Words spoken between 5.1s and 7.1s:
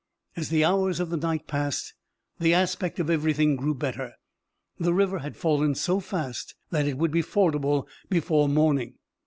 had fallen so fast that it